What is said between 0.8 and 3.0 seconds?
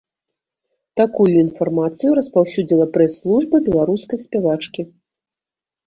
Такую інфармацыю распаўсюдзіла